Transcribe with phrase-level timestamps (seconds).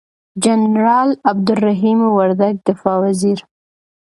[0.43, 3.39] جنرال عبدالرحیم وردگ دفاع وزیر،